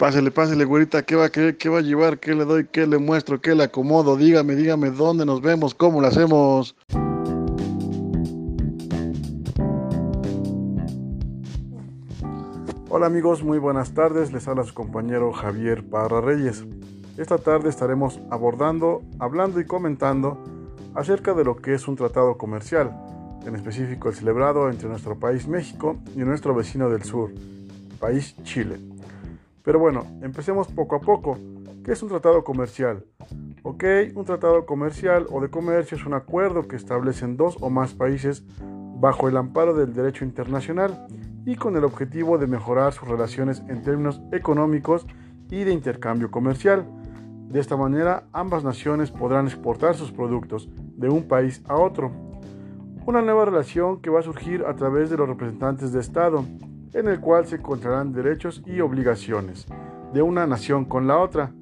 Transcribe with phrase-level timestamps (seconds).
[0.00, 1.58] Pásele, pásele, güerita, ¿qué va a querer?
[1.58, 2.18] ¿Qué va a llevar?
[2.18, 2.64] ¿Qué le doy?
[2.64, 3.38] ¿Qué le muestro?
[3.42, 4.16] ¿Qué le acomodo?
[4.16, 5.74] Dígame, dígame, ¿dónde nos vemos?
[5.74, 6.74] ¿Cómo lo hacemos?
[12.88, 14.32] Hola amigos, muy buenas tardes.
[14.32, 16.64] Les habla su compañero Javier Parra Reyes.
[17.18, 20.42] Esta tarde estaremos abordando, hablando y comentando
[20.94, 22.90] acerca de lo que es un tratado comercial,
[23.44, 27.32] en específico el celebrado entre nuestro país México y nuestro vecino del sur,
[28.00, 28.89] país Chile.
[29.70, 31.38] Pero bueno, empecemos poco a poco.
[31.84, 33.04] ¿Qué es un tratado comercial?
[33.62, 33.84] Ok,
[34.16, 38.42] un tratado comercial o de comercio es un acuerdo que establecen dos o más países
[38.98, 41.06] bajo el amparo del derecho internacional
[41.46, 45.06] y con el objetivo de mejorar sus relaciones en términos económicos
[45.52, 46.84] y de intercambio comercial.
[47.48, 52.10] De esta manera, ambas naciones podrán exportar sus productos de un país a otro.
[53.06, 56.44] Una nueva relación que va a surgir a través de los representantes de Estado,
[56.92, 59.66] en el cual se encontrarán derechos y obligaciones
[60.12, 61.52] de una nación con la otra,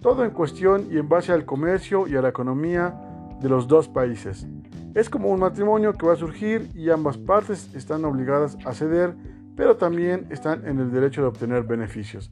[0.00, 2.94] todo en cuestión y en base al comercio y a la economía
[3.40, 4.46] de los dos países.
[4.94, 9.14] Es como un matrimonio que va a surgir y ambas partes están obligadas a ceder,
[9.56, 12.30] pero también están en el derecho de obtener beneficios.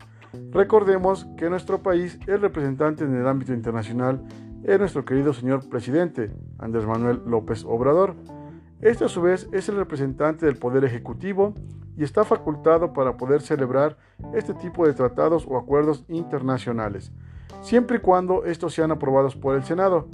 [0.53, 4.23] Recordemos que nuestro país es representante en el ámbito internacional
[4.65, 8.17] es nuestro querido señor presidente, Andrés Manuel López Obrador.
[8.81, 11.55] Este a su vez es el representante del Poder Ejecutivo
[11.99, 13.97] y está facultado para poder celebrar
[14.33, 17.11] este tipo de tratados o acuerdos internacionales,
[17.61, 20.07] siempre y cuando estos sean aprobados por el Senado,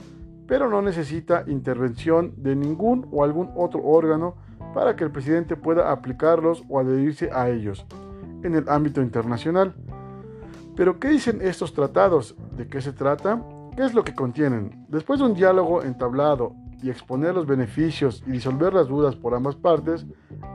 [0.46, 4.34] pero no necesita intervención de ningún o algún otro órgano
[4.72, 7.86] para que el presidente pueda aplicarlos o adherirse a ellos
[8.42, 9.74] en el ámbito internacional.
[10.76, 12.34] Pero ¿qué dicen estos tratados?
[12.56, 13.42] ¿De qué se trata?
[13.76, 14.86] ¿Qué es lo que contienen?
[14.88, 19.54] Después de un diálogo entablado y exponer los beneficios y disolver las dudas por ambas
[19.54, 20.06] partes,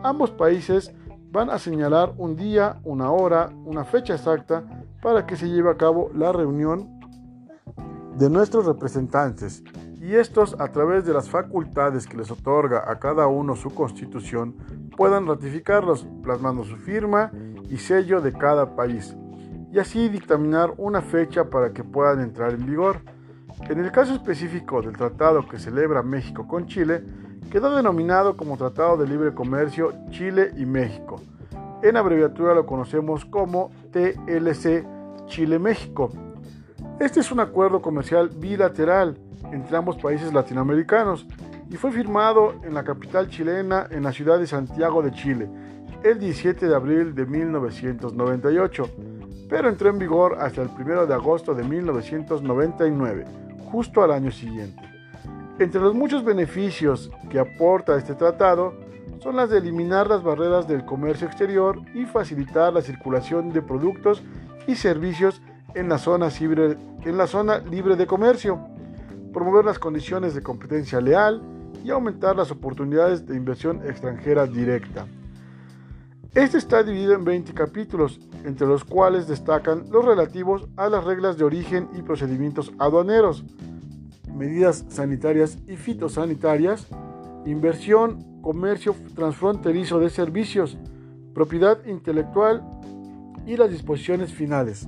[0.04, 0.94] ambos países
[1.32, 4.64] van a señalar un día, una hora, una fecha exacta
[5.02, 7.00] para que se lleve a cabo la reunión
[8.18, 9.64] de nuestros representantes
[10.02, 14.56] y estos a través de las facultades que les otorga a cada uno su constitución
[14.98, 17.32] puedan ratificarlos plasmando su firma
[17.70, 19.16] y sello de cada país
[19.72, 23.02] y así dictaminar una fecha para que puedan entrar en vigor.
[23.70, 27.04] En el caso específico del tratado que celebra México con Chile,
[27.52, 31.22] Quedó denominado como Tratado de Libre Comercio Chile y México.
[31.82, 34.86] En abreviatura lo conocemos como TLC
[35.26, 36.12] Chile-México.
[37.00, 39.18] Este es un acuerdo comercial bilateral
[39.52, 41.26] entre ambos países latinoamericanos
[41.70, 45.50] y fue firmado en la capital chilena en la ciudad de Santiago de Chile
[46.04, 48.90] el 17 de abril de 1998,
[49.50, 53.26] pero entró en vigor hasta el 1 de agosto de 1999,
[53.72, 54.89] justo al año siguiente.
[55.60, 58.76] Entre los muchos beneficios que aporta este tratado
[59.22, 64.24] son las de eliminar las barreras del comercio exterior y facilitar la circulación de productos
[64.68, 65.42] y servicios
[65.76, 68.58] en la zona libre, en la zona libre de comercio,
[69.34, 71.42] promover las condiciones de competencia leal
[71.84, 75.08] y aumentar las oportunidades de inversión extranjera directa.
[76.36, 81.38] Este está dividido en 20 capítulos, entre los cuales destacan los relativos a las reglas
[81.38, 83.44] de origen y procedimientos aduaneros,
[84.34, 86.88] medidas sanitarias y fitosanitarias,
[87.46, 90.78] inversión, comercio transfronterizo de servicios,
[91.34, 92.64] propiedad intelectual
[93.46, 94.88] y las disposiciones finales.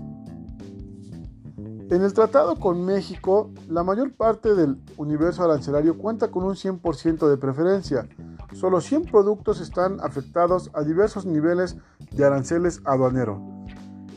[1.92, 7.30] En el tratado con México, la mayor parte del universo arancelario cuenta con un 100%
[7.30, 8.08] de preferencia.
[8.54, 11.76] Solo 100 productos están afectados a diversos niveles
[12.12, 13.42] de aranceles aduanero.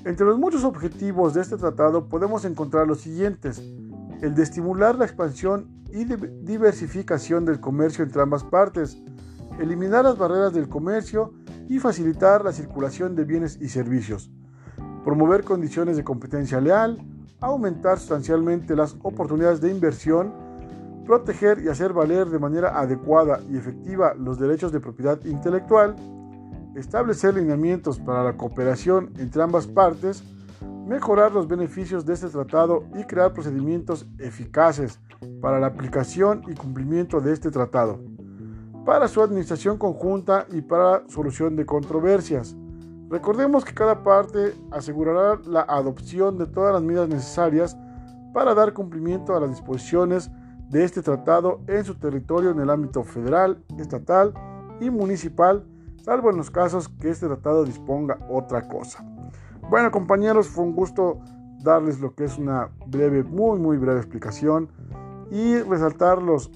[0.05, 3.61] Entre los muchos objetivos de este tratado podemos encontrar los siguientes
[4.25, 8.97] el de estimular la expansión y diversificación del comercio entre ambas partes,
[9.61, 11.35] eliminar las barreras del comercio
[11.69, 14.31] y facilitar la circulación de bienes y servicios,
[15.05, 16.99] promover condiciones de competencia leal,
[17.43, 20.33] aumentar sustancialmente las oportunidades de inversión,
[21.05, 25.97] proteger y hacer valer de manera adecuada y efectiva los derechos de propiedad intelectual,
[26.75, 30.25] establecer lineamientos para la cooperación entre ambas partes,
[30.87, 35.00] mejorar los beneficios de este tratado y crear procedimientos eficaces
[35.41, 38.00] para la aplicación y cumplimiento de este tratado,
[38.85, 42.55] para su administración conjunta y para solución de controversias.
[43.08, 47.76] Recordemos que cada parte asegurará la adopción de todas las medidas necesarias
[48.32, 50.31] para dar cumplimiento a las disposiciones
[50.69, 54.35] de este tratado en su territorio en el ámbito federal, estatal
[54.81, 55.64] y municipal,
[56.03, 59.05] salvo en los casos que este tratado disponga otra cosa.
[59.75, 61.19] Bueno compañeros, fue un gusto
[61.65, 64.69] darles lo que es una breve, muy muy breve explicación
[65.32, 66.49] y resaltar los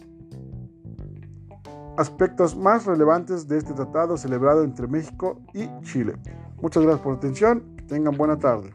[1.96, 6.14] aspectos más relevantes de este tratado celebrado entre México y Chile.
[6.62, 8.72] Muchas gracias por la atención, que tengan buena tarde.